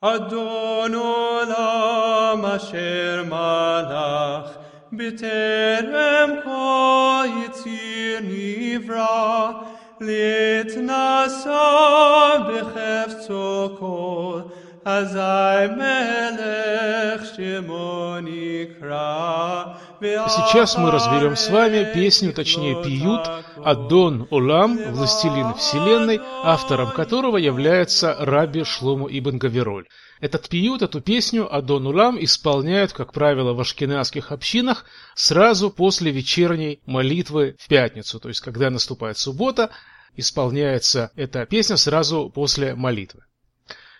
אדון 0.00 0.94
עולם 0.94 2.44
אשר 2.44 3.22
מלך 3.28 4.56
בטרם 4.92 6.30
כה 6.44 7.22
יציר 7.44 8.18
נברא 8.22 9.50
להתנשא 10.00 11.58
בחפצו 12.48 13.76
כל 13.78 14.40
אזי 14.84 15.72
מלך 15.76 17.24
שמו 17.36 18.16
נקרא 18.22 19.64
Сейчас 20.00 20.76
мы 20.76 20.90
разберем 20.90 21.36
с 21.36 21.48
вами 21.48 21.92
песню, 21.94 22.32
точнее 22.32 22.82
пиют 22.82 23.26
Адон 23.64 24.28
Олам, 24.30 24.76
властелин 24.92 25.54
вселенной, 25.54 26.20
автором 26.42 26.92
которого 26.92 27.38
является 27.38 28.14
Раби 28.18 28.64
Шлому 28.64 29.08
Ибн 29.08 29.38
Гавероль. 29.38 29.86
Этот 30.20 30.48
пиют, 30.48 30.82
эту 30.82 31.00
песню 31.00 31.54
Адон 31.54 31.86
Улам 31.86 32.22
исполняют, 32.22 32.92
как 32.92 33.12
правило, 33.12 33.54
в 33.54 33.60
ашкенадских 33.60 34.32
общинах 34.32 34.84
сразу 35.14 35.70
после 35.70 36.10
вечерней 36.10 36.80
молитвы 36.84 37.56
в 37.58 37.68
пятницу, 37.68 38.20
то 38.20 38.28
есть 38.28 38.40
когда 38.40 38.70
наступает 38.70 39.16
суббота, 39.16 39.70
исполняется 40.14 41.10
эта 41.16 41.46
песня 41.46 41.76
сразу 41.76 42.30
после 42.30 42.74
молитвы. 42.74 43.22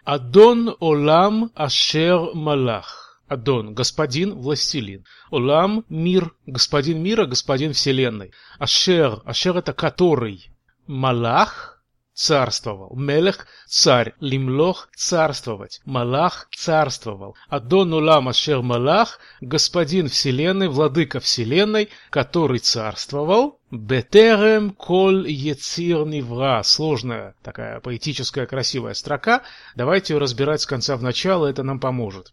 Адон 0.05 0.77
Олам 0.79 1.51
Ашер 1.55 2.35
Малах. 2.35 3.06
Адон– 3.29 3.75
господин, 3.75 4.37
властелин. 4.37 5.05
Олам– 5.31 5.85
мир, 5.89 6.33
господин 6.47 7.03
мира, 7.03 7.27
господин 7.27 7.73
вселенной. 7.73 8.33
Ашер– 8.59 9.21
Ашер– 9.25 9.57
это 9.59 9.73
который. 9.73 10.51
Малах– 10.87 11.83
царствовал. 12.15 12.95
Мелех– 12.97 13.49
царь. 13.67 14.15
Лимлох– 14.21 14.89
царствовать. 14.97 15.81
Малах– 15.85 16.47
царствовал. 16.57 17.35
Адон 17.49 17.93
Улам 17.95 18.29
Ашер 18.29 18.63
Малах– 18.63 19.19
господин 19.41 20.09
вселенной, 20.09 20.69
владыка 20.69 21.19
вселенной, 21.19 21.89
который 22.11 22.61
царствовал. 22.61 23.59
Бетерем 23.73 24.71
коль 24.71 25.29
ецир 25.29 26.07
нивра. 26.07 26.63
Сложная 26.63 27.35
такая 27.43 27.81
поэтическая 27.81 28.47
красивая 28.47 28.95
строка. 28.95 29.43
Давайте 29.75 30.15
ее 30.15 30.19
разбирать 30.19 30.61
с 30.61 30.67
конца 30.67 30.97
в 30.97 31.03
начало, 31.03 31.47
это 31.47 31.65
нам 31.65 31.81
поможет. 31.81 32.33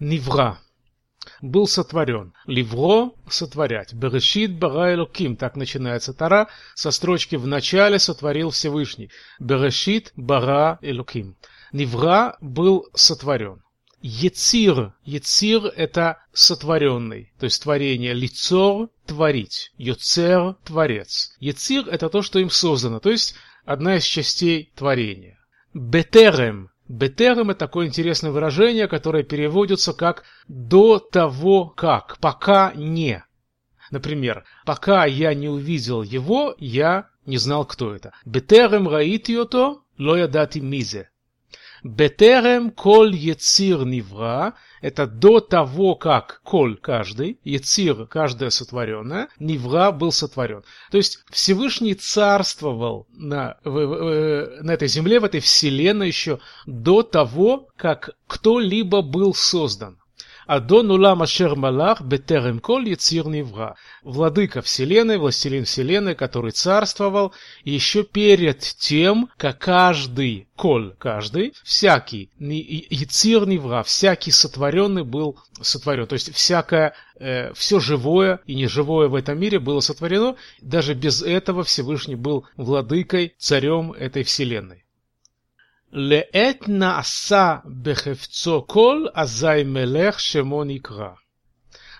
Нивра 0.00 0.58
был 1.40 1.66
сотворен. 1.66 2.32
Ливро– 2.46 3.12
сотворять. 3.30 3.92
Берешит 3.94 4.58
бара 4.58 4.94
элоким, 4.94 5.36
так 5.36 5.56
начинается 5.56 6.12
Тара, 6.12 6.48
со 6.74 6.90
строчки 6.90 7.36
«В 7.36 7.46
начале 7.46 7.98
сотворил 7.98 8.50
Всевышний». 8.50 9.10
Берешит 9.38 10.12
бара 10.16 10.78
элоким. 10.82 11.36
Нивра 11.72 12.36
был 12.40 12.88
сотворен. 12.94 13.62
Ецир. 14.00 14.94
Ецир– 15.04 15.66
это 15.76 16.18
сотворенный, 16.32 17.32
то 17.38 17.44
есть 17.44 17.62
творение. 17.62 18.14
Лицор– 18.14 18.90
творить. 19.06 19.72
Йоцер– 19.78 20.56
творец. 20.64 21.36
Ецир– 21.38 21.88
это 21.90 22.08
то, 22.08 22.22
что 22.22 22.40
им 22.40 22.50
создано, 22.50 22.98
то 22.98 23.10
есть 23.10 23.36
одна 23.64 23.96
из 23.96 24.04
частей 24.04 24.72
творения. 24.74 25.38
Бетерем 25.72 26.71
Бетерем– 26.92 27.48
это 27.50 27.60
такое 27.60 27.86
интересное 27.86 28.32
выражение, 28.32 28.86
которое 28.86 29.22
переводится 29.22 29.94
как 29.94 30.24
«до 30.46 30.98
того 30.98 31.64
как», 31.64 32.18
«пока 32.18 32.70
не». 32.74 33.24
Например, 33.90 34.44
«пока 34.66 35.06
я 35.06 35.32
не 35.32 35.48
увидел 35.48 36.02
его, 36.02 36.54
я 36.58 37.08
не 37.24 37.38
знал, 37.38 37.64
кто 37.64 37.94
это». 37.94 38.12
«Бетерем 38.26 38.88
раитиото, 38.88 39.80
ло 39.96 40.16
ядати 40.16 40.58
мизе». 40.58 41.08
Бетерем 41.82 42.70
коль 42.70 43.16
ецир 43.16 43.86
нивра– 43.86 44.52
это 44.82 45.06
до 45.06 45.40
того, 45.40 45.94
как 45.94 46.42
коль 46.44 46.76
каждый, 46.76 47.38
ецир 47.44 48.06
каждое 48.06 48.50
сотворенное, 48.50 49.28
нивра 49.38 49.92
был 49.92 50.12
сотворен. 50.12 50.64
То 50.90 50.98
есть 50.98 51.24
Всевышний 51.30 51.94
царствовал 51.94 53.06
на, 53.14 53.56
в, 53.64 53.70
в, 53.70 54.62
на 54.62 54.72
этой 54.72 54.88
земле, 54.88 55.20
в 55.20 55.24
этой 55.24 55.40
вселенной 55.40 56.08
еще 56.08 56.40
до 56.66 57.02
того, 57.02 57.68
как 57.76 58.10
кто-либо 58.26 59.02
был 59.02 59.34
создан. 59.34 59.98
Адон 60.46 60.90
улам 60.90 61.22
ашер 61.22 61.54
малах 61.56 62.02
бетерем 62.02 62.58
коль 62.58 62.88
яцир 62.88 63.26
невра. 63.26 63.76
Владыка 64.02 64.60
вселенной, 64.62 65.18
властелин 65.18 65.64
вселенной, 65.64 66.14
который 66.14 66.52
царствовал 66.52 67.32
еще 67.64 68.02
перед 68.02 68.60
тем, 68.60 69.30
как 69.36 69.58
каждый, 69.58 70.48
коль 70.56 70.94
каждый, 70.98 71.54
всякий, 71.62 72.30
яцир 72.38 73.46
невра, 73.46 73.82
всякий 73.82 74.30
сотворенный 74.30 75.04
был 75.04 75.38
сотворен. 75.60 76.06
То 76.06 76.14
есть 76.14 76.34
всякое, 76.34 76.94
э, 77.18 77.52
все 77.54 77.78
живое 77.80 78.40
и 78.46 78.54
неживое 78.54 79.08
в 79.08 79.14
этом 79.14 79.38
мире 79.38 79.58
было 79.60 79.80
сотворено. 79.80 80.36
Даже 80.60 80.94
без 80.94 81.22
этого 81.22 81.62
Всевышний 81.62 82.16
был 82.16 82.46
владыкой, 82.56 83.34
царем 83.38 83.92
этой 83.92 84.24
вселенной. 84.24 84.84
לעת 85.91 86.67
נעשה 86.67 87.55
בחפצו 87.81 88.65
כל, 88.67 89.05
אזי 89.13 89.63
מלך 89.65 90.19
שמו 90.19 90.63
נקרא. 90.63 91.09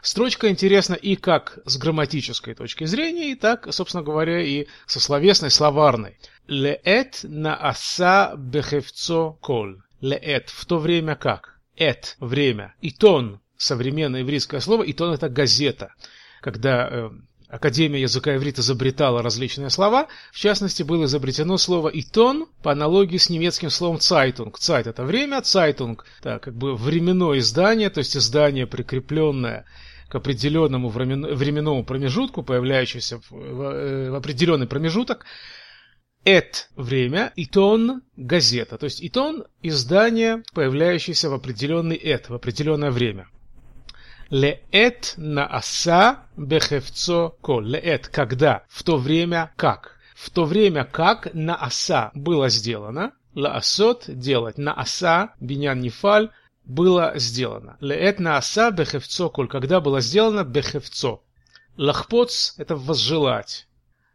Строчка 0.02 0.48
интересна 0.48 0.94
и 0.94 1.18
как 1.18 1.60
с 1.66 1.76
грамматической 1.78 2.54
точки 2.54 2.86
зрения, 2.86 3.32
и 3.32 3.36
так, 3.36 3.68
собственно 3.74 4.04
говоря, 4.04 4.42
и 4.42 4.68
со 4.86 5.02
словесной, 5.02 5.52
словарной. 5.52 6.18
Леэт 6.48 7.22
нааса 7.24 8.34
бехевцо 8.38 9.34
кол. 9.42 9.76
Леэт 10.00 10.50
в 10.50 10.66
то 10.66 10.78
время 10.78 11.16
как. 11.16 11.60
Эт – 11.76 12.20
время. 12.20 12.74
Итон – 12.82 13.58
современное 13.58 14.22
еврейское 14.22 14.62
слово. 14.62 14.90
Итон – 14.90 15.14
это 15.14 15.28
газета. 15.28 15.94
Когда 16.42 16.88
э, 16.90 17.10
Академия 17.53 18.01
языка 18.01 18.35
иврит 18.35 18.59
изобретала 18.59 19.23
различные 19.23 19.69
слова, 19.69 20.09
в 20.33 20.39
частности, 20.39 20.83
было 20.83 21.05
изобретено 21.05 21.59
слово 21.59 21.91
«עיתון» 21.93 22.47
по 22.63 22.73
аналогии 22.73 23.19
с 23.19 23.29
немецким 23.29 23.69
словом 23.69 24.01
«Zeitung». 24.01 24.59
«Zeit»— 24.59 24.87
это 24.89 25.05
время, 25.05 25.43
«Zeitung»— 25.43 26.07
это 26.21 26.39
как 26.39 26.55
бы 26.55 26.75
временное 26.75 27.41
издание, 27.41 27.91
то 27.91 27.99
есть 27.99 28.17
издание, 28.17 28.67
прикрепленное 28.67 29.67
к 30.09 30.15
определенному 30.15 30.89
временному 30.89 31.85
промежутку, 31.85 32.43
появляющемуся 32.43 33.21
э, 33.31 34.09
в 34.11 34.15
определенный 34.15 34.67
промежуток. 34.67 35.27
«Эт»— 36.25 36.71
время, 36.75 37.35
«итон»— 37.37 38.01
газета, 38.17 38.79
то 38.79 38.85
есть 38.85 39.05
«итон»— 39.05 39.45
издание, 39.63 40.43
появляющееся 40.55 41.29
в 41.29 41.35
определенный 41.35 41.97
«эт», 41.97 42.31
в 42.31 42.35
определенное 42.35 42.91
время. 42.91 43.29
Леэт 44.33 45.13
нааса 45.19 46.21
бехевцо 46.39 47.37
кол. 47.43 47.61
Леэт, 47.61 48.09
когда, 48.09 48.65
в 48.71 48.83
то 48.83 48.97
время 48.97 49.53
как. 49.57 49.99
В 50.15 50.31
то 50.31 50.47
время 50.47 50.87
как 50.87 51.35
нааса 51.35 52.11
было 52.15 52.49
сделано, 52.49 53.13
лаасот 53.35 54.05
делать, 54.07 54.57
нааса, 54.57 55.35
бинян 55.39 55.83
нефаль, 55.83 56.31
было 56.65 57.13
сделано. 57.17 57.77
Леэт 57.81 58.21
нааса 58.21 58.71
бехевцо 58.71 59.29
коль, 59.29 59.49
когда 59.49 59.83
было 59.83 60.01
сделано 60.01 60.45
бехевцо. 60.45 61.23
Лахпоц– 61.77 62.55
это 62.57 62.75
возжелать. 62.75 63.67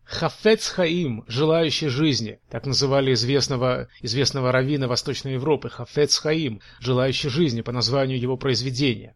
Хафец 0.03 0.69
Хаим, 0.69 1.25
желающий 1.28 1.89
жизни, 1.89 2.39
так 2.49 2.66
называли 2.66 3.13
известного, 3.13 3.88
известного 4.01 4.51
раввина 4.51 4.88
Восточной 4.88 5.34
Европы, 5.34 5.69
Хафец 5.69 6.17
Хаим, 6.17 6.61
желающий 6.79 7.29
жизни 7.29 7.61
по 7.61 7.72
названию 7.72 8.19
его 8.19 8.35
произведения. 8.35 9.16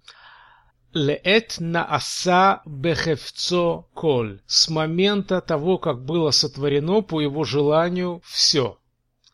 Леэт 0.93 1.57
нааса 1.59 2.61
бехевцо 2.65 3.87
коль. 3.93 4.41
С 4.45 4.69
момента 4.69 5.39
того, 5.41 5.77
как 5.77 6.03
было 6.03 6.31
сотворено 6.31 7.01
по 7.01 7.21
его 7.21 7.43
желанию 7.43 8.21
все. 8.25 8.77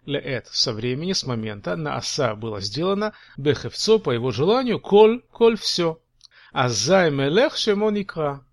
Леэт 0.05 0.47
со 0.51 0.71
времени, 0.71 1.13
с 1.13 1.25
момента 1.25 1.75
нааса 1.75 2.35
было 2.35 2.61
сделано, 2.61 3.13
бехевцо 3.37 3.99
по 3.99 4.11
его 4.11 4.31
желанию, 4.31 4.79
коль, 4.79 5.21
коль 5.31 5.57
все. 5.57 5.99
Азай 6.51 7.11
мелех 7.11 7.57
шемоникра. 7.57 8.45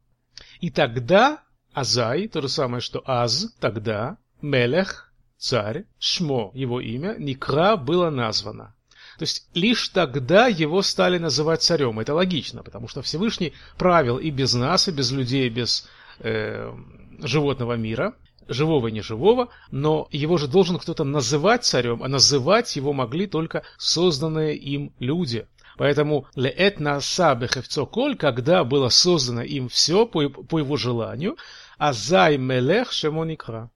И 0.61 0.71
тогда 0.71 1.45
Азай, 1.75 2.29
то 2.29 2.41
же 2.41 2.49
самое, 2.49 2.81
что 2.81 3.03
Аз, 3.05 3.53
тогда, 3.59 4.17
Мелех, 4.41 5.13
царь, 5.37 5.87
Шмо, 5.99 6.53
его 6.55 6.81
имя, 6.81 7.17
Никра 7.19 7.77
было 7.77 8.11
названо. 8.11 8.75
То 9.19 9.23
есть 9.23 9.49
лишь 9.55 9.89
тогда 9.89 10.47
его 10.47 10.83
стали 10.83 11.19
называть 11.19 11.63
царем. 11.63 12.01
Это 12.01 12.15
логично, 12.15 12.63
потому 12.63 12.89
что 12.89 13.03
Всевышний 13.03 13.53
правил 13.79 14.19
и 14.19 14.31
без 14.31 14.55
нас, 14.55 14.89
и 14.89 14.93
без 14.93 15.11
людей, 15.13 15.47
и 15.47 15.51
без 15.51 15.89
э, 16.21 16.73
животного 17.21 17.75
мира, 17.75 18.15
живого 18.49 18.89
и 18.89 18.93
неживого, 18.93 19.49
но 19.71 20.09
его 20.11 20.37
же 20.37 20.49
должен 20.49 20.79
кто-то 20.79 21.05
называть 21.05 21.65
царем, 21.65 22.03
а 22.03 22.09
называть 22.09 22.77
его 22.77 22.93
могли 22.93 23.27
только 23.27 23.63
созданные 23.79 24.57
им 24.57 24.93
люди. 24.99 25.47
Поэтому 25.77 26.27
леэт 26.37 26.79
наса 26.79 27.35
бехевцо 27.35 27.87
коль, 27.87 28.17
когда 28.17 28.65
было 28.65 28.89
создано 28.89 29.43
им 29.43 29.69
все 29.69 30.07
по, 30.07 30.29
по 30.29 30.59
его 30.59 30.77
желанию, 30.77 31.37
а 31.79 31.93
зай 31.93 32.37
мелех 32.39 32.93
шемо 32.93 33.25
никра. 33.25 33.71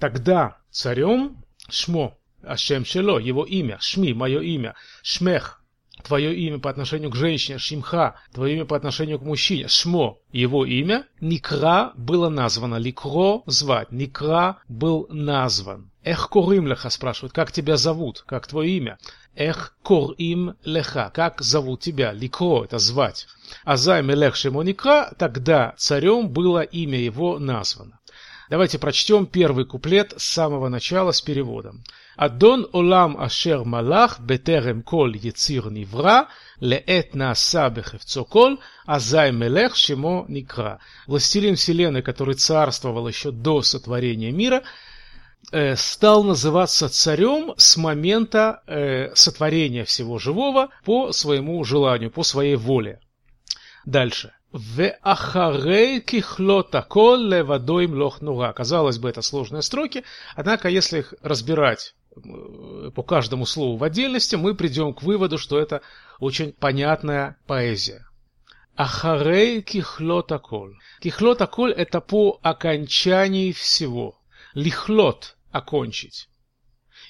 Тогда 0.00 0.58
царем 0.70 1.44
Шмо 1.68 2.18
Ашем 2.42 2.84
Шело, 2.84 3.18
его 3.18 3.44
имя, 3.44 3.78
Шми, 3.80 4.14
мое 4.14 4.40
имя, 4.40 4.74
Шмех, 5.02 5.60
твое 6.00 6.34
имя 6.34 6.58
по 6.58 6.70
отношению 6.70 7.10
к 7.10 7.16
женщине, 7.16 7.58
Шимха, 7.58 8.16
твое 8.32 8.56
имя 8.56 8.64
по 8.64 8.76
отношению 8.76 9.18
к 9.18 9.22
мужчине, 9.22 9.68
Шмо, 9.68 10.18
его 10.32 10.64
имя, 10.64 11.06
Никра 11.20 11.92
было 11.96 12.28
названо, 12.28 12.76
Ликро 12.76 13.42
звать, 13.46 13.92
Никра 13.92 14.58
был 14.68 15.06
назван. 15.10 15.90
Эх 16.02 16.30
корим 16.30 16.66
леха 16.66 16.88
спрашивают, 16.88 17.34
как 17.34 17.52
тебя 17.52 17.76
зовут, 17.76 18.24
как 18.26 18.46
твое 18.46 18.70
имя? 18.78 18.98
Эх 19.34 19.76
корим 19.82 20.56
леха, 20.64 21.10
как 21.12 21.42
зовут 21.42 21.80
тебя? 21.80 22.12
Ликро, 22.12 22.64
это 22.64 22.78
звать. 22.78 23.26
Азай 23.64 24.02
мелех 24.02 24.34
шимоникра, 24.34 25.12
тогда 25.18 25.74
царем 25.76 26.30
было 26.30 26.62
имя 26.62 26.98
его 26.98 27.38
названо. 27.38 27.99
Давайте 28.50 28.80
прочтем 28.80 29.26
первый 29.26 29.64
куплет 29.64 30.12
с 30.16 30.24
самого 30.24 30.68
начала 30.68 31.12
с 31.12 31.22
переводом. 31.22 31.84
Адон 32.16 32.68
олам 32.72 33.16
ашер 33.16 33.64
малах 33.64 34.18
бетерем 34.18 34.82
кол 34.82 35.12
яцир 35.12 35.70
нивра, 35.70 36.28
леэт 36.58 37.14
нааса 37.14 37.70
бехевцо 37.70 38.24
кол, 38.24 38.58
азай 38.86 39.30
мелех 39.30 39.76
шимо 39.76 40.24
никра. 40.26 40.80
Властелин 41.06 41.54
вселенной, 41.54 42.02
который 42.02 42.34
царствовал 42.34 43.06
еще 43.06 43.30
до 43.30 43.62
сотворения 43.62 44.32
мира, 44.32 44.64
э, 45.52 45.76
стал 45.76 46.24
называться 46.24 46.88
царем 46.88 47.54
с 47.56 47.76
момента 47.76 48.64
э, 48.66 49.14
сотворения 49.14 49.84
всего 49.84 50.18
живого 50.18 50.70
по 50.84 51.12
своему 51.12 51.62
желанию, 51.62 52.10
по 52.10 52.24
своей 52.24 52.56
воле. 52.56 52.98
Дальше. 53.86 54.32
Веахарей 54.52 56.00
кихлота 56.00 56.82
кол 56.82 57.18
левадо 57.18 57.84
имлох 57.84 58.20
нура. 58.20 58.52
Казалось 58.52 58.98
бы, 58.98 59.08
это 59.08 59.22
сложные 59.22 59.62
строки, 59.62 60.04
однако 60.34 60.68
если 60.68 61.00
их 61.00 61.14
разбирать 61.22 61.94
э, 62.16 62.90
по 62.94 63.02
каждому 63.02 63.46
слову 63.46 63.76
в 63.76 63.84
отдельности, 63.84 64.34
мы 64.36 64.54
придем 64.56 64.92
к 64.92 65.02
выводу, 65.02 65.38
что 65.38 65.58
это 65.60 65.82
очень 66.18 66.52
понятная 66.52 67.38
поэзия. 67.46 68.06
Ахарей 68.74 69.62
кихлота 69.62 70.38
кол. 70.38 70.70
Кихлота 71.00 71.46
кол 71.46 71.68
это 71.68 72.00
по 72.00 72.40
окончании 72.42 73.52
всего. 73.52 74.18
Лихлот– 74.54 75.36
окончить. 75.52 76.29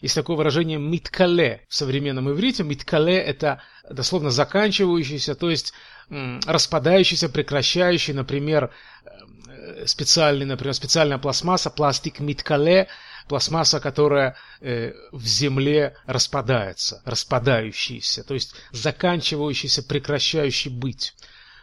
Есть 0.01 0.15
такое 0.15 0.37
выражение 0.37 0.79
«миткале» 0.79 1.65
в 1.69 1.75
современном 1.75 2.31
иврите. 2.31 2.63
«Миткале»— 2.63 3.17
это 3.19 3.63
дословно 3.89 4.31
заканчивающийся, 4.31 5.35
то 5.35 5.51
есть 5.51 5.73
распадающийся, 6.09 7.29
прекращающий, 7.29 8.15
например, 8.15 8.71
э, 9.05 9.87
специальный, 9.87 10.47
например, 10.47 10.75
специальная 10.75 11.19
пластмасса, 11.19 11.71
пластик 11.71 12.21
«миткале», 12.21 12.89
пластмасса, 13.29 13.79
которая 13.79 14.37
э, 14.61 14.93
в 15.13 15.25
земле 15.25 15.97
распадается, 16.07 17.01
распадающийся, 17.05 18.25
то 18.25 18.35
есть 18.35 18.55
заканчивающийся, 18.73 19.83
прекращающий 19.83 20.71
быть. 20.71 21.15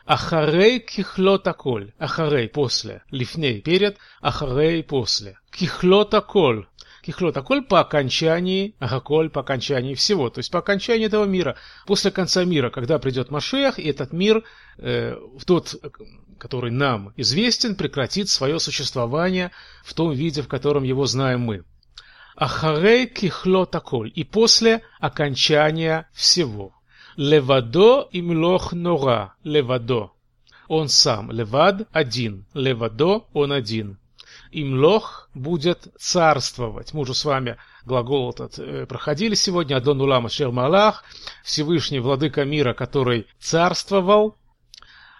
Ахарей 0.06 0.80
кихлот 0.80 1.45
аколь. 1.48 1.92
Ахарей 2.00 2.48
после. 2.48 3.04
Лифней 3.12 3.60
перед. 3.60 3.98
Ахарей 4.22 4.81
после. 4.81 5.38
Кихлот 5.51 6.13
аколь. 7.07 7.18
Кихлот 7.18 7.38
Аколь 7.38 7.62
по 7.62 7.80
окончании, 7.80 8.75
Агаколь 8.80 9.30
по 9.30 9.42
окончании 9.42 9.95
всего, 9.95 10.30
то 10.30 10.39
есть 10.39 10.51
по 10.51 10.59
окончании 10.59 11.07
этого 11.07 11.25
мира, 11.25 11.56
после 11.86 12.12
конца 12.12 12.44
мира, 12.45 12.69
когда 12.69 13.00
придет 13.00 13.31
Машех, 13.31 13.80
и 13.80 13.89
этот 13.89 14.13
мир, 14.13 14.44
э, 14.77 15.15
тот, 15.45 15.75
который 16.38 16.71
нам 16.71 17.13
известен, 17.18 17.75
прекратит 17.75 18.30
свое 18.30 18.59
существование 18.59 19.51
в 19.83 19.94
том 19.94 20.12
виде, 20.12 20.42
в 20.42 20.48
котором 20.48 20.83
его 20.83 21.06
знаем 21.06 21.42
мы. 21.42 21.63
Ахарей 22.36 23.07
кихлот 23.07 23.75
аколь, 23.75 24.12
и 24.13 24.24
после 24.24 24.81
окончания 25.00 26.07
всего. 26.13 26.74
Левадо 27.15 28.07
и 28.12 28.21
млох 28.21 28.74
нора, 28.74 29.33
левадо. 29.44 30.12
Он 30.68 30.88
сам, 30.88 31.31
левад, 31.31 31.88
один, 31.92 32.45
левадо, 32.53 33.25
он 33.33 33.51
один 33.51 33.98
имлох 34.52 35.30
будет 35.34 35.88
царствовать. 36.00 36.94
Мы 36.94 37.02
уже 37.02 37.14
с 37.14 37.26
вами 37.26 37.58
глагол 37.86 38.30
этот 38.32 38.60
э, 38.60 38.86
проходили 38.86 39.36
сегодня. 39.36 39.78
Адон 39.78 40.02
Улама 40.02 40.30
Шер 40.30 40.52
Малах, 40.52 41.04
Всевышний 41.44 42.00
Владыка 42.00 42.46
мира, 42.46 42.74
который 42.74 43.28
царствовал. 43.40 44.38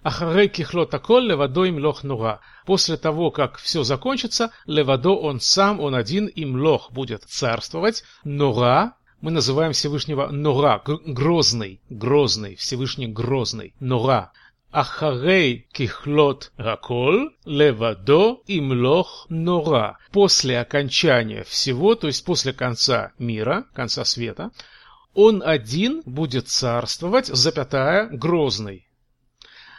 Ахарей 0.04 0.48
кихлот 0.48 0.94
аколь 0.94 1.28
левадо 1.28 1.68
имлох 1.68 2.04
нура. 2.04 2.40
После 2.66 2.98
того, 2.98 3.32
как 3.32 3.58
все 3.58 3.84
закончится, 3.84 4.52
левадо 4.66 5.12
он 5.12 5.40
сам, 5.40 5.80
он 5.80 5.96
один, 5.96 6.30
имлох 6.34 6.92
будет 6.92 7.24
царствовать. 7.24 8.04
Нура, 8.24 8.96
мы 9.20 9.32
называем 9.32 9.74
Всевышнего 9.74 10.28
Нора, 10.28 10.82
грозный, 10.86 11.82
грозный, 11.90 12.56
Всевышний 12.56 13.08
грозный, 13.08 13.74
Нора. 13.80 14.32
Ахарей 14.72 15.68
кихлот 15.72 16.52
раколь, 16.58 17.34
левадо 17.46 18.42
имлох 18.48 19.26
нора. 19.30 19.98
После 20.12 20.60
окончания 20.60 21.44
всего, 21.44 21.96
то 21.96 22.08
есть 22.08 22.26
после 22.26 22.52
конца 22.54 23.14
мира, 23.18 23.66
конца 23.74 24.04
света, 24.04 24.52
он 25.14 25.42
один 25.44 26.04
будет 26.06 26.50
царствовать, 26.50 27.28
запятая, 27.28 28.08
грозный. 28.08 28.88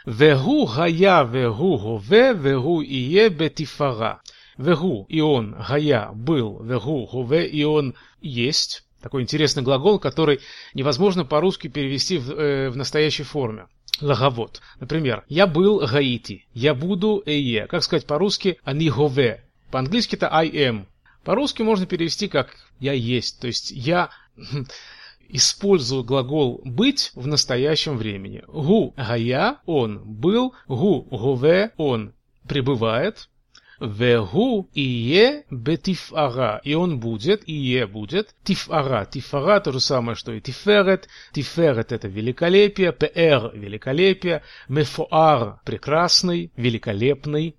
Вегу 0.05 0.65
гая 0.65 1.23
вегу 1.23 1.77
гове, 1.77 2.33
вегу 2.33 2.81
ие 2.81 3.29
бетифара. 3.29 4.21
Вегу 4.57 5.05
и 5.07 5.21
он, 5.21 5.55
гая, 5.55 6.09
был, 6.13 6.63
вегу 6.63 7.05
гове 7.05 7.47
и 7.47 7.63
он 7.63 7.95
есть. 8.21 8.88
Такой 9.01 9.21
интересный 9.21 9.63
глагол, 9.63 9.99
который 9.99 10.39
невозможно 10.73 11.25
по-русски 11.25 11.67
перевести 11.67 12.17
в, 12.17 12.31
э, 12.31 12.69
в 12.69 12.75
настоящей 12.75 13.23
форме. 13.23 13.67
Лаговод. 14.01 14.61
Например, 14.79 15.23
я 15.27 15.47
был 15.47 15.79
Гаити, 15.79 16.45
я 16.53 16.73
буду 16.73 17.21
Эе. 17.25 17.67
Как 17.67 17.83
сказать 17.83 18.05
по-русски 18.05 18.57
Они 18.63 18.89
гове. 18.89 19.43
По-английски 19.71 20.15
это 20.15 20.33
I 20.33 20.49
am. 20.49 20.85
По-русски 21.23 21.61
можно 21.61 21.85
перевести 21.85 22.27
как 22.27 22.55
я 22.79 22.93
есть. 22.93 23.39
То 23.39 23.47
есть 23.47 23.71
я 23.71 24.09
использую 25.29 26.03
глагол 26.03 26.61
быть 26.63 27.11
в 27.13 27.27
настоящем 27.27 27.97
времени. 27.97 28.43
Гу 28.47 28.93
гая 28.97 29.59
он 29.65 29.99
был, 30.03 30.53
гу 30.67 31.01
гове 31.11 31.71
он 31.77 32.13
пребывает, 32.47 33.28
Вегу 33.79 34.69
ие 34.73 35.45
бетифара. 35.49 36.59
И 36.63 36.73
он 36.73 36.99
будет, 36.99 37.47
ие 37.47 37.87
будет. 37.87 38.35
Тифара. 38.43 39.05
Тифара 39.05 39.59
то 39.59 39.71
же 39.71 39.79
самое, 39.79 40.15
что 40.15 40.33
и 40.33 40.41
тиферет. 40.41 41.07
Тиферет 41.31 41.91
это 41.91 42.07
великолепие. 42.07 42.91
Пр 42.91 43.51
великолепие. 43.53 44.43
Мефоар 44.67 45.61
прекрасный, 45.63 46.51
великолепный. 46.57 47.55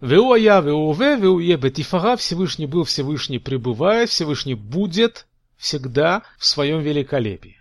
Веуая, 0.00 0.60
веуве, 0.60 1.16
веуе 1.16 1.56
бетифара. 1.56 2.16
Всевышний 2.16 2.66
был, 2.66 2.84
Всевышний 2.84 3.38
пребывает, 3.38 4.10
Всевышний 4.10 4.54
будет 4.54 5.26
всегда 5.56 6.22
в 6.38 6.46
своем 6.46 6.80
великолепии. 6.80 7.55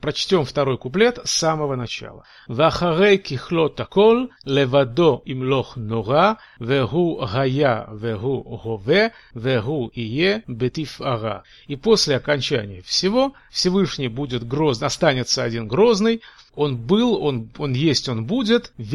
Прочтем 0.00 0.44
второй 0.44 0.78
куплет 0.78 1.18
с 1.24 1.30
самого 1.30 1.74
начала. 1.76 2.24
«Вахарей 2.48 3.18
кихлот 3.18 3.80
акол, 3.80 4.30
левадо 4.44 5.22
имлох 5.24 5.76
нора, 5.76 6.38
вегу 6.58 7.16
гая, 7.16 7.88
вегу 7.92 8.42
гове, 8.62 9.12
вегу 9.34 9.90
ие 9.94 10.42
бетифара». 10.46 11.44
И 11.66 11.76
после 11.76 12.16
окончания 12.16 12.82
всего 12.82 13.32
Всевышний 13.50 14.08
будет 14.08 14.46
грозный, 14.46 14.86
останется 14.86 15.42
один 15.42 15.66
грозный, 15.68 16.22
он 16.54 16.76
был, 16.76 17.22
он, 17.22 17.50
он 17.58 17.72
есть, 17.72 18.08
он 18.08 18.26
будет 18.26 18.72
в. 18.76 18.94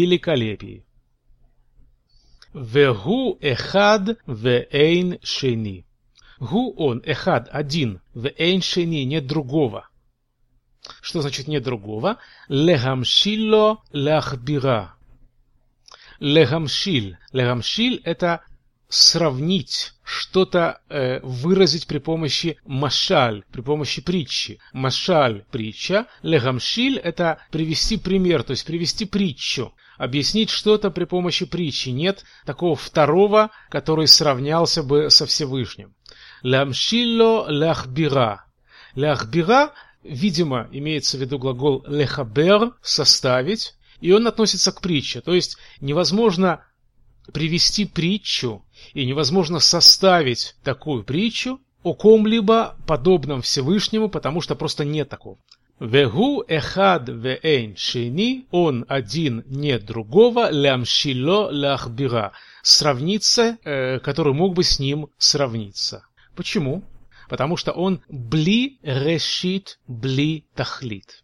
Вегу 2.53 3.37
эхад 3.39 4.17
веэйн 4.27 5.19
шени. 5.23 5.85
Гу 6.39 6.73
он 6.75 7.01
эхад 7.05 7.47
один, 7.51 8.01
веэйн 8.13 8.61
шени 8.61 9.03
нет 9.03 9.25
другого. 9.25 9.87
Что 11.01 11.21
значит 11.21 11.47
нет 11.47 11.63
другого? 11.63 12.17
Легамшило 12.47 13.83
ляхбира. 13.91 14.95
Легамшиль. 16.19 17.17
Легамшиль 17.31 18.01
это 18.03 18.41
сравнить, 18.91 19.93
что-то 20.03 20.81
э, 20.89 21.21
выразить 21.23 21.87
при 21.87 21.99
помощи 21.99 22.57
машаль, 22.65 23.43
при 23.51 23.61
помощи 23.61 24.01
притчи. 24.01 24.59
Машаль– 24.73 25.45
притча, 25.51 26.07
легамшиль– 26.21 26.97
это 27.03 27.39
привести 27.51 27.97
пример, 27.97 28.43
то 28.43 28.51
есть 28.51 28.65
привести 28.65 29.05
притчу, 29.05 29.73
объяснить 29.97 30.49
что-то 30.49 30.91
при 30.91 31.05
помощи 31.05 31.45
притчи. 31.45 31.89
Нет 31.89 32.25
такого 32.45 32.75
второго, 32.75 33.51
который 33.69 34.07
сравнялся 34.07 34.83
бы 34.83 35.09
со 35.09 35.25
Всевышним. 35.25 35.95
Лямшилло 36.43 37.49
ляхбира. 37.49 38.45
Ляхбира 38.95 39.71
Видимо, 40.03 40.67
имеется 40.71 41.17
в 41.17 41.21
виду 41.21 41.37
глагол 41.37 41.83
лехабер– 41.87 42.73
составить, 42.81 43.75
и 43.99 44.11
он 44.11 44.25
относится 44.27 44.71
к 44.71 44.81
притче. 44.81 45.21
То 45.21 45.33
есть 45.33 45.57
невозможно 45.79 46.65
привести 47.31 47.85
притчу 47.85 48.65
и 48.93 49.05
невозможно 49.05 49.59
составить 49.59 50.55
такую 50.63 51.03
притчу 51.03 51.59
о 51.83 51.93
ком-либо 51.93 52.75
подобном 52.87 53.41
Всевышнему, 53.41 54.09
потому 54.09 54.41
что 54.41 54.55
просто 54.55 54.85
нет 54.85 55.09
такого. 55.09 55.37
Вегу 55.79 56.43
эхад 56.47 57.09
веэйн 57.09 57.75
шини, 57.75 58.45
он 58.51 58.85
один, 58.87 59.43
нет 59.47 59.83
другого, 59.85 60.51
лямшило 60.51 61.49
лахбира, 61.51 62.33
сравниться, 62.61 63.57
э, 63.63 63.99
который 63.99 64.33
мог 64.33 64.53
бы 64.53 64.63
с 64.63 64.77
ним 64.77 65.07
сравниться. 65.17 66.05
Почему? 66.35 66.83
Потому 67.31 67.55
что 67.55 67.71
он 67.71 68.03
бли 68.09 68.77
решит 68.83 69.79
бли 69.87 70.45
тахлит. 70.53 71.23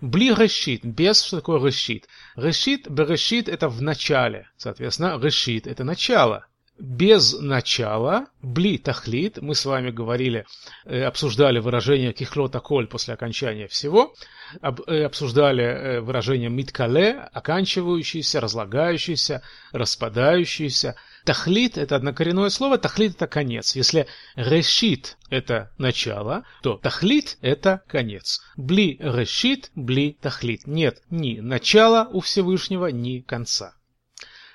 Бли 0.00 0.34
решит, 0.34 0.84
без 0.84 1.22
что 1.22 1.36
такое 1.36 1.64
решит. 1.64 2.08
Решит, 2.34 2.90
берешит 2.90 3.48
это 3.48 3.68
в 3.68 3.80
начале, 3.80 4.50
соответственно, 4.56 5.20
решит 5.22 5.68
это 5.68 5.84
начало 5.84 6.46
без 6.78 7.38
начала, 7.38 8.26
бли 8.42 8.78
тахлит, 8.78 9.38
мы 9.40 9.54
с 9.54 9.64
вами 9.64 9.90
говорили, 9.90 10.44
э, 10.84 11.02
обсуждали 11.02 11.58
выражение 11.58 12.12
кихлота 12.12 12.60
коль 12.60 12.86
после 12.86 13.14
окончания 13.14 13.66
всего, 13.66 14.14
э, 14.60 15.04
обсуждали 15.04 15.64
э, 15.64 16.00
выражение 16.00 16.50
миткале, 16.50 17.28
оканчивающийся, 17.32 18.40
разлагающийся, 18.40 19.42
распадающийся. 19.72 20.96
Тахлит– 21.26 21.76
это 21.76 21.96
однокоренное 21.96 22.50
слово, 22.50 22.78
тахлит– 22.78 23.14
это 23.16 23.26
конец. 23.26 23.74
Если 23.74 24.06
решит– 24.36 25.18
это 25.28 25.72
начало, 25.76 26.44
то 26.62 26.76
тахлит– 26.76 27.36
это 27.40 27.82
конец. 27.88 28.40
Бли 28.56 28.96
решит, 29.00 29.72
бли 29.74 30.16
тахлит. 30.20 30.68
Нет 30.68 31.02
ни 31.10 31.40
начала 31.40 32.08
у 32.12 32.20
Всевышнего, 32.20 32.86
ни 32.86 33.18
конца. 33.18 33.74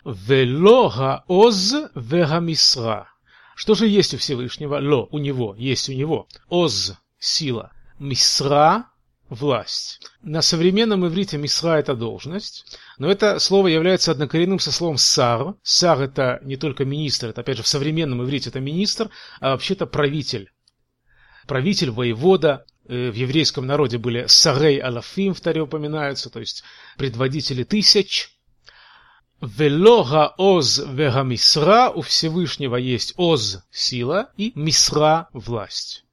Вело 0.05 0.87
хаоз 0.87 1.75
вегамисра. 1.93 3.09
Что 3.53 3.75
же 3.75 3.85
есть 3.89 4.13
у 4.13 4.17
Всевышнего? 4.17 4.79
Ло, 4.79 5.09
у 5.11 5.17
него, 5.17 5.53
есть 5.57 5.89
у 5.89 5.93
него. 5.93 6.29
Оз– 6.47 6.93
сила. 7.19 7.73
Мисра– 7.99 8.85
власть. 9.31 10.01
На 10.21 10.41
современном 10.41 11.07
иврите 11.07 11.37
мисра– 11.37 11.77
это 11.79 11.95
должность, 11.95 12.77
но 12.97 13.09
это 13.09 13.39
слово 13.39 13.69
является 13.69 14.11
однокоренным 14.11 14.59
со 14.59 14.73
словом 14.73 14.97
сар. 14.97 15.55
Сар– 15.63 16.01
это 16.03 16.39
не 16.43 16.57
только 16.57 16.83
министр, 16.83 17.29
это 17.29 17.41
опять 17.41 17.57
же 17.57 17.63
в 17.63 17.67
современном 17.67 18.21
иврите 18.23 18.49
это 18.49 18.59
министр, 18.59 19.09
а 19.39 19.51
вообще-то 19.51 19.85
правитель. 19.87 20.51
Правитель, 21.47 21.91
воевода, 21.91 22.65
э, 22.85 23.09
в 23.09 23.15
еврейском 23.15 23.65
народе 23.65 23.97
были 23.97 24.25
сарей 24.27 24.79
алафим, 24.79 25.33
в 25.33 25.39
Таре 25.39 25.61
упоминаются, 25.61 26.29
то 26.29 26.41
есть 26.41 26.63
предводители 26.97 27.63
тысяч, 27.63 28.37
Вело 29.39 30.33
оз 30.37 30.77
вега 30.77 31.23
мисра, 31.23 31.89
у 31.89 32.01
Всевышнего 32.01 32.75
есть 32.75 33.13
оз– 33.15 33.59
сила 33.71 34.29
и 34.35 34.51
мисра– 34.55 35.29
власть. 35.33 36.03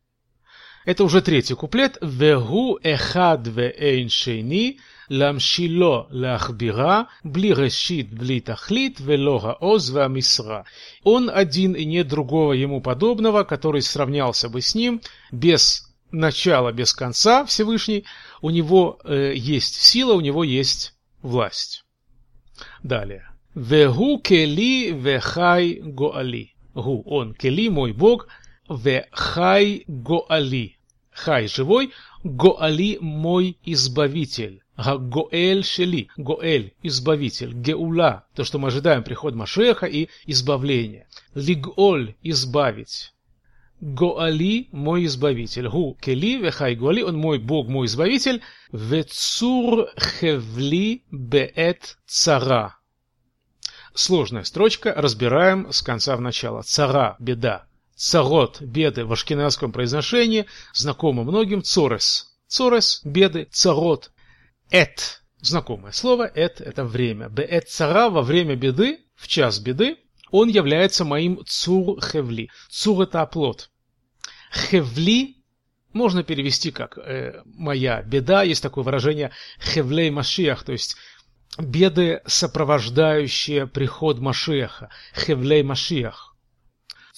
Это 0.85 1.05
уже 1.05 1.21
третий 1.23 1.55
куплет. 1.55 1.99
Вегу 2.01 2.79
эхад 2.83 3.47
веэйн 3.47 4.09
шейни, 4.09 4.79
ламшило 5.09 6.09
лахбира, 6.11 7.09
бли 7.25 7.53
решит, 7.53 8.11
бли 8.11 8.41
тахлит, 8.41 9.01
вело 9.01 9.57
оз 9.61 9.91
мисра. 9.91 10.65
Он 11.03 11.31
один 11.33 11.73
и 11.73 11.85
нет 11.85 12.09
другого 12.09 12.53
ему 12.53 12.81
подобного, 12.81 13.45
который 13.45 13.83
сравнялся 13.83 14.49
бы 14.49 14.61
с 14.61 14.75
ним, 14.75 15.01
без 15.31 15.89
начала, 16.11 16.73
без 16.73 16.93
конца 16.93 17.45
Всевышний. 17.45 18.05
У 18.41 18.51
него 18.51 18.99
э, 19.05 19.33
есть 19.35 19.75
сила, 19.75 20.15
у 20.15 20.21
него 20.21 20.45
есть 20.45 20.95
власть. 21.23 21.85
Далее. 22.83 23.29
Вегу 23.55 24.19
кели 24.21 24.93
вехай 24.93 25.81
гоали. 25.83 26.55
Гу, 26.75 27.03
он, 27.07 27.35
кели, 27.35 27.69
мой 27.69 27.93
бог, 27.93 28.29
вехай 28.69 29.85
гоали. 29.87 30.79
Хай, 31.11 31.49
живой, 31.49 31.93
гоали, 32.23 32.99
мой 33.01 33.59
избавитель. 33.65 34.63
Гоэль 34.79 35.65
шели, 35.65 36.09
Гоэль, 36.17 36.73
избавитель, 36.85 37.53
Геула, 37.53 38.27
то, 38.37 38.45
что 38.45 38.61
мы 38.61 38.69
ожидаем, 38.69 39.03
приход 39.03 39.35
Машеха 39.35 39.87
и 39.87 40.09
избавление. 40.25 41.09
Лиголь, 41.35 42.15
избавить. 42.23 43.13
Гоали, 43.81 44.69
мой 44.71 45.07
избавитель. 45.07 45.69
Гу, 45.69 45.99
кели, 46.01 46.37
вехай, 46.37 46.77
гоали, 46.77 47.03
он 47.03 47.17
мой 47.17 47.39
Бог, 47.41 47.69
мой 47.69 47.87
избавитель. 47.87 48.41
Вецур 48.71 49.89
хевли 49.99 51.03
беэт 51.11 51.99
цара. 52.07 52.77
Сложная 53.95 54.45
строчка, 54.45 54.95
разбираем 54.97 55.73
с 55.73 55.83
конца 55.83 56.17
в 56.17 56.21
начало. 56.21 56.63
Цара– 56.63 57.17
беда. 57.19 57.68
Царот– 57.99 58.61
беды 58.61 59.05
в 59.05 59.13
ашкеназском 59.13 59.73
произношении, 59.73 60.47
знакомо 60.73 61.25
многим. 61.25 61.65
Цорес– 61.65 62.39
цорес– 62.47 63.01
беды. 63.05 63.49
Царот– 63.51 64.13
эт– 64.71 65.21
знакомое 65.41 65.91
слово. 65.91 66.31
Эт– 66.33 66.61
это 66.63 66.85
время. 66.85 67.29
Беэт 67.29 67.69
цара– 67.69 68.09
во 68.11 68.23
время 68.23 68.55
беды, 68.55 69.01
в 69.17 69.27
час 69.27 69.59
беды, 69.59 69.97
он 70.31 70.49
является 70.49 71.05
моим 71.05 71.45
цур 71.45 72.01
хевли. 72.01 72.51
Цур– 72.71 73.03
это 73.03 73.21
оплот. 73.21 73.69
Хевли 74.53 75.43
можно 75.93 76.23
перевести 76.23 76.71
как 76.71 76.99
э, 76.99 77.43
«моя 77.47 78.03
беда». 78.03 78.45
Есть 78.45 78.63
такое 78.63 78.85
выражение 78.85 79.33
«хевлей 79.59 80.11
машиях», 80.11 80.63
то 80.63 80.71
есть 80.71 80.95
беды, 81.59 82.23
сопровождающие 82.27 83.67
приход 83.67 84.21
Машеха, 84.21 84.91
Хевлей 85.17 85.65
Машиах. 85.65 86.28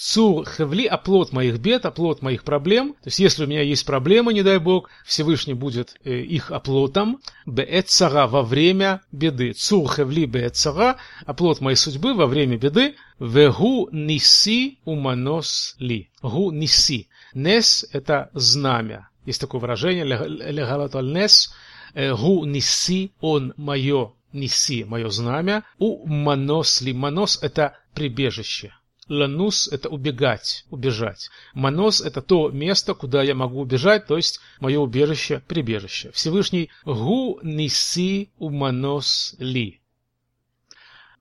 Цур 0.02 0.49
Хевли– 0.49 0.87
оплот 0.87 1.30
моих 1.30 1.59
бед, 1.59 1.85
оплот 1.85 2.23
моих 2.23 2.42
проблем. 2.42 2.95
То 3.02 3.09
есть, 3.09 3.19
если 3.19 3.45
у 3.45 3.47
меня 3.47 3.61
есть 3.61 3.85
проблемы, 3.85 4.33
не 4.33 4.42
дай 4.42 4.59
Бог, 4.59 4.88
Всевышний 5.04 5.52
будет 5.52 5.95
э, 6.04 6.21
их 6.21 6.50
оплотом. 6.50 7.21
Беэт 7.45 7.90
цара– 7.90 8.26
во 8.26 8.42
время 8.42 9.02
беды. 9.12 9.52
Цур 9.52 9.92
Хевли 9.92 10.25
беэт 10.25 10.57
цара– 10.57 10.97
оплот 11.26 11.61
моей 11.61 11.76
судьбы 11.76 12.14
во 12.14 12.25
время 12.25 12.57
беды. 12.57 12.95
Вегу 13.19 13.90
ниси 13.92 14.78
уманос 14.87 15.76
ли. 15.78 16.09
Гу 16.23 16.50
ниси. 16.50 17.11
Нес– 17.35 17.87
это 17.92 18.30
знамя. 18.33 19.11
Есть 19.26 19.42
такое 19.42 19.61
выражение 19.61 20.07
легалатуаль 20.07 21.12
нес. 21.12 21.52
Э, 21.92 22.14
гу 22.14 22.47
ниси– 22.47 23.12
он 23.21 23.52
мое 23.59 24.12
неси 24.33 24.83
мое 24.85 25.11
знамя. 25.11 25.62
У 25.78 26.07
манос 26.07 26.80
ли. 26.80 26.95
Манос– 26.95 27.38
это 27.42 27.76
прибежище. 27.92 28.73
Ланус– 29.11 29.67
это 29.73 29.88
убегать, 29.88 30.64
убежать. 30.71 31.31
Манос– 31.52 32.00
это 32.00 32.23
то 32.23 32.49
место, 32.50 32.95
куда 32.95 33.25
я 33.25 33.35
могу 33.35 33.61
убежать, 33.61 34.07
то 34.07 34.17
есть 34.17 34.40
мое 34.61 34.79
убежище, 34.79 35.43
прибежище. 35.49 36.12
Всевышний 36.12 36.71
Гу 36.85 37.40
Ниси 37.43 38.31
Уманос 38.38 39.35
Ли. 39.40 39.81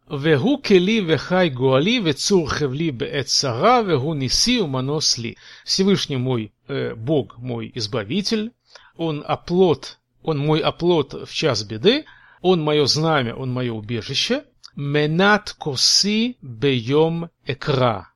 Вегу 0.08 0.58
кели 0.58 1.01
вехай 1.01 1.50
гуали 1.50 2.00
вецур 2.00 2.50
хевли 2.50 2.89
беэт 2.91 3.29
сара 3.29 3.81
вегу 3.81 4.13
ниси 4.13 4.60
уманос 4.60 5.17
ли. 5.17 5.38
Всевышний 5.65 6.17
мой 6.17 6.51
э, 6.67 6.96
Бог, 6.96 7.38
мой 7.38 7.72
Избавитель, 7.75 8.51
Он 8.98 9.24
оплот, 9.27 10.00
Он 10.24 10.38
мой 10.38 10.60
оплот 10.62 11.13
в 11.27 11.34
час 11.34 11.63
беды, 11.63 12.05
Он 12.41 12.62
мое 12.62 12.86
знамя, 12.86 13.36
Он 13.36 13.51
мое 13.51 13.72
убежище, 13.72 14.46
Менат 14.79 15.55
коси 15.59 16.38
бейом 16.41 17.29
экра. 17.45 18.13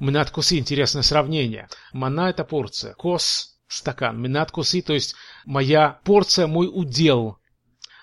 Менат 0.00 0.30
коси– 0.30 0.58
интересное 0.58 1.02
сравнение. 1.02 1.68
Мана– 1.92 2.30
это 2.30 2.42
порция. 2.44 2.94
Кос– 2.94 3.58
стакан. 3.68 4.18
Менат 4.18 4.50
коси, 4.50 4.80
то 4.80 4.94
есть 4.94 5.14
моя 5.44 6.00
порция, 6.04 6.46
мой 6.46 6.70
удел. 6.72 7.36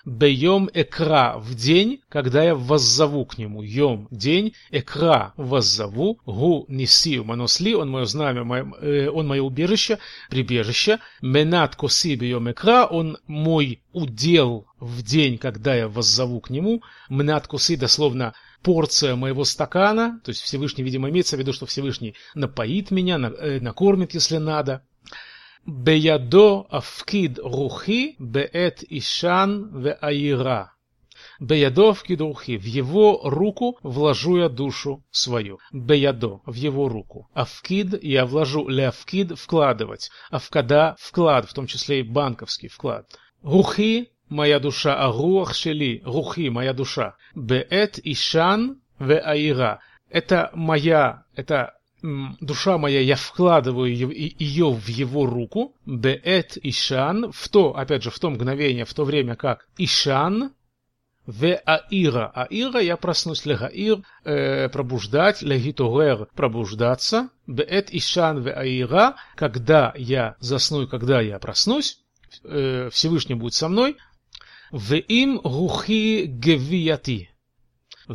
Бейом 0.04 0.70
экра 0.72 1.34
в 1.38 1.54
день, 1.54 2.00
когда 2.08 2.42
я 2.42 2.54
воззову 2.54 3.24
к 3.26 3.38
нему. 3.38 3.62
Йом– 3.62 4.08
день, 4.10 4.54
экра– 4.70 5.34
воззову. 5.36 6.18
Гу 6.24 6.64
неси 6.68 7.20
маносли, 7.20 7.74
он 7.74 7.90
мое 7.90 8.06
знамя, 8.06 8.44
мое, 8.44 8.72
э, 8.80 9.08
он 9.08 9.26
мое 9.26 9.42
убежище, 9.42 9.98
прибежище. 10.30 10.98
Менат 11.20 11.76
коси 11.76 12.16
бейом 12.16 12.50
экра, 12.50 12.86
он 12.86 13.18
мой 13.26 13.82
удел 13.92 14.66
в 14.78 15.02
день, 15.02 15.38
когда 15.38 15.74
я 15.74 15.88
воззову 15.88 16.40
к 16.40 16.50
нему. 16.50 16.82
Менат 17.08 17.46
коси 17.46 17.76
дословно 17.76 18.34
порция 18.62 19.16
моего 19.16 19.44
стакана, 19.44 20.20
то 20.24 20.30
есть 20.30 20.42
Всевышний, 20.42 20.84
видимо, 20.84 21.08
имеется 21.08 21.36
в 21.36 21.38
виду, 21.38 21.52
что 21.52 21.66
Всевышний 21.66 22.14
напоит 22.34 22.90
меня, 22.90 23.16
э, 23.18 23.60
накормит, 23.60 24.14
если 24.14 24.36
надо. 24.36 24.82
בידו 25.67 26.63
אפקיד 26.69 27.39
רוחי 27.39 28.15
בעת 28.19 28.83
אישן 28.91 29.61
ואיירה. 29.83 30.63
Беядо 31.39 31.93
в 31.93 32.03
кидурхи, 32.03 32.57
в 32.57 32.65
его 32.65 33.21
руку 33.23 33.77
вложу 33.83 34.37
я 34.37 34.49
душу 34.49 35.03
свою. 35.11 35.59
Беядо, 35.71 36.41
в 36.45 36.53
его 36.53 36.87
руку. 36.87 37.29
Авкид 37.33 38.03
я 38.03 38.25
вложу, 38.25 38.67
лявкид 38.67 39.37
вкладывать. 39.37 40.09
Авкада 40.29 40.95
вклад, 40.99 41.49
в 41.49 41.53
том 41.53 41.67
числе 41.67 41.99
и 41.99 42.03
банковский 42.03 42.67
вклад. 42.67 43.07
Рухи 43.41 44.09
моя 44.29 44.59
душа, 44.59 44.95
а 44.95 45.11
руах 45.11 45.53
шели, 45.53 46.01
рухи 46.05 46.49
моя 46.49 46.73
душа. 46.73 47.15
Беэт 47.35 47.99
ишан 48.03 48.81
ве 48.99 49.17
аира. 49.17 49.79
Это 50.09 50.51
моя, 50.53 51.23
это 51.35 51.73
душа 52.02 52.78
моя, 52.78 53.00
я 53.00 53.16
вкладываю 53.16 53.94
ее 53.94 54.70
в 54.70 54.88
его 54.88 55.26
руку, 55.26 55.74
беэт 55.86 56.58
ишан, 56.62 57.32
в 57.32 57.48
то, 57.48 57.76
опять 57.76 58.02
же, 58.02 58.10
в 58.10 58.18
то 58.18 58.30
мгновение, 58.30 58.84
в 58.84 58.94
то 58.94 59.04
время 59.04 59.36
как 59.36 59.68
ишан, 59.78 60.52
в 61.26 61.54
аира, 61.54 62.26
аира, 62.34 62.80
я 62.80 62.96
проснусь, 62.96 63.46
легаир, 63.46 64.02
э, 64.24 64.68
пробуждать, 64.68 65.42
легитогер, 65.42 66.28
пробуждаться, 66.34 67.28
беэт 67.46 67.88
ишан 67.92 68.42
в 68.42 68.48
аира, 68.48 69.16
когда 69.36 69.92
я 69.96 70.36
засну 70.40 70.82
и 70.82 70.86
когда 70.86 71.20
я 71.20 71.38
проснусь, 71.38 72.00
э, 72.42 72.88
Всевышний 72.90 73.34
будет 73.34 73.54
со 73.54 73.68
мной, 73.68 73.96
в 74.70 74.94
им 74.94 75.40
рухи 75.42 76.24
гевияти, 76.26 77.29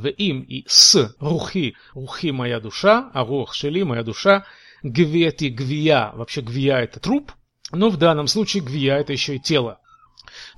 им 0.10 0.42
и 0.42 0.64
с 0.68 1.16
рухи, 1.20 1.76
рухи 1.94 2.28
моя 2.28 2.60
душа, 2.60 3.10
а 3.14 3.26
рух 3.26 3.54
шели 3.54 3.84
моя 3.84 4.04
душа, 4.04 4.46
гвияти 4.84 5.46
гвия, 5.46 6.12
вообще 6.14 6.42
гвия 6.42 6.78
это 6.78 7.00
труп, 7.00 7.32
но 7.72 7.90
в 7.90 7.98
данном 7.98 8.28
случае 8.28 8.64
гвия 8.64 8.98
это 8.98 9.14
еще 9.14 9.36
и 9.36 9.40
тело. 9.40 9.80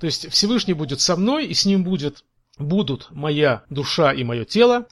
То 0.00 0.06
есть 0.06 0.30
Всевышний 0.30 0.74
будет 0.74 1.00
со 1.00 1.16
мной, 1.16 1.46
и 1.46 1.54
с 1.54 1.64
ним 1.66 1.84
будет, 1.84 2.24
будут 2.58 3.08
моя 3.10 3.64
душа 3.70 4.12
и 4.12 4.24
мое 4.24 4.44
тело. 4.44 4.86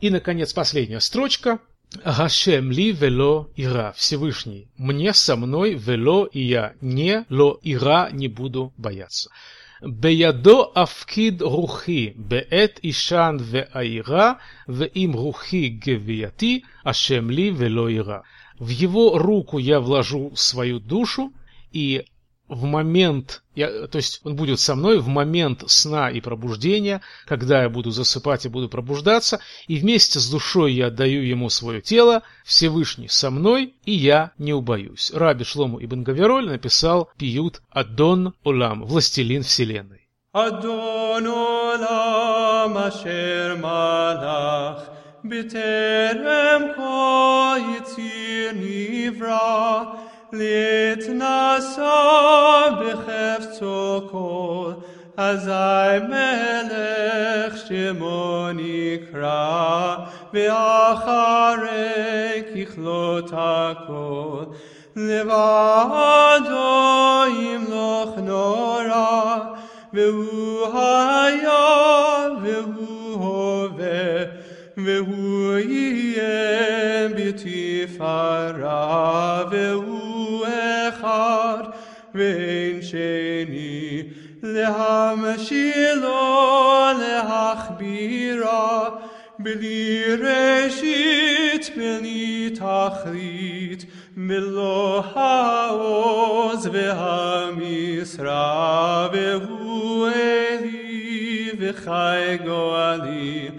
И, 0.00 0.10
наконец, 0.10 0.52
последняя 0.52 1.00
строчка. 1.00 1.60
Гашем 2.04 2.72
ли 2.72 2.90
вело 2.92 3.48
ира. 3.56 3.92
Всевышний 3.92 4.68
мне 4.76 5.14
со 5.14 5.36
мной 5.36 5.74
вело 5.74 6.26
и 6.26 6.42
я 6.42 6.74
не 6.80 7.24
ло 7.30 7.58
ира 7.62 8.10
не 8.10 8.26
буду 8.26 8.74
бояться. 8.76 9.30
בידו 9.82 10.72
אפקיד 10.74 11.42
רוחי, 11.42 12.10
בעת 12.16 12.80
אישן 12.84 13.36
ואירע, 13.40 14.32
ואם 14.68 15.12
рухи 15.14 15.78
гвияти, 15.80 16.62
ашем 16.84 17.30
ли 17.30 17.50
вело 17.50 17.88
ира. 17.88 18.22
В 18.58 18.68
его 18.68 19.18
руку 19.18 19.58
я 19.58 19.80
вложу 19.80 20.32
свою 20.34 20.80
душу, 20.80 21.32
и 21.72 22.04
в 22.51 22.65
момент, 22.65 23.43
я, 23.55 23.87
то 23.87 23.95
есть 23.95 24.19
он 24.25 24.35
будет 24.35 24.59
со 24.59 24.75
мной 24.75 24.99
в 24.99 25.07
момент 25.07 25.63
сна 25.67 26.09
и 26.09 26.19
пробуждения, 26.19 27.01
когда 27.25 27.63
я 27.63 27.69
буду 27.69 27.91
засыпать 27.91 28.45
и 28.45 28.49
буду 28.49 28.67
пробуждаться, 28.67 29.39
и 29.67 29.77
вместе 29.77 30.19
с 30.19 30.29
душой 30.29 30.73
я 30.73 30.87
отдаю 30.87 31.21
ему 31.21 31.49
свое 31.49 31.79
тело, 31.81 32.23
Всевышний 32.43 33.07
со 33.07 33.31
мной, 33.31 33.73
и 33.85 33.93
я 33.93 34.31
не 34.37 34.53
убоюсь. 34.53 35.11
Раби 35.15 35.45
Шлому 35.45 35.81
Ибн 35.81 36.03
Гавероль 36.03 36.49
написал 36.49 37.09
пиют 37.17 37.61
Адон 37.69 38.33
Олам, 38.43 38.83
властелин 38.83 39.43
вселенной. 39.43 40.09
Адон 40.33 41.27
Олам 41.27 42.77
Ашер 42.77 43.55
Малах 43.55 44.91
בטרם 45.23 46.61
כה 46.75 47.55
יציר 47.77 48.51
נברא 48.55 49.83
להתנסה 50.33 51.91
בחפצו 52.81 54.01
כל, 54.11 54.71
אזי 55.17 56.05
מלך 56.09 57.57
שמו 57.67 58.47
נקרא, 58.53 59.95
ואחרי 60.33 61.61
ככלות 62.55 63.29
הכל, 63.33 64.43
לבדו 64.95 66.51
ימלוך 67.39 68.17
נורא, 68.17 69.37
והוא 69.93 70.67
היה 70.73 71.81
והוא 72.41 73.15
הווה, 73.15 74.23
והוא 74.77 75.14
יהיה 75.14 75.14
בתפארה, 77.95 79.43
והוא 79.51 80.45
אחד 80.89 81.63
ואין 82.15 82.81
שני, 82.81 84.03
להמשילו 84.43 86.11
להכבירה, 86.99 88.89
בלי 89.39 90.03
ראשית, 90.15 91.69
בלי 91.77 92.49
תכלית, 92.49 93.85
מלוא 94.17 95.01
העוז 95.15 96.69
והמשרה, 96.73 98.29
והוא 99.13 100.07
אלי 100.07 101.51
וחי 101.59 102.37
גואלי, 102.45 103.49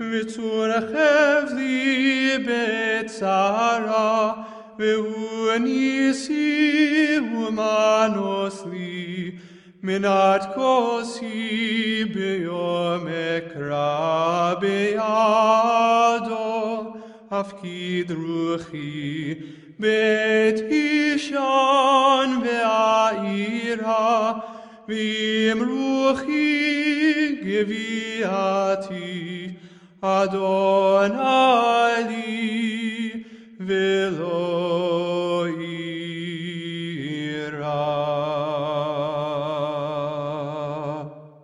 וצור 0.00 0.66
חבלי 0.80 2.36
בצרה, 2.46 4.32
והוא 4.78 5.52
ניסי 5.60 7.16
ומנוס 7.20 8.64
לי, 8.70 9.30
מנת 9.82 10.42
כוסי 10.54 12.04
ביום 12.14 13.06
אקרא 13.08 14.54
בידו, 14.60 14.98
הפקיד 17.30 18.12
רוחי, 18.12 19.34
בית 19.78 20.60
אישן 20.60 22.30
ועירה, 22.44 24.32
ועם 24.88 25.62
רוחי 25.70 27.36
גביעתי, 27.42 29.18
Adonai 30.03 31.15
Veloi. 33.57 34.23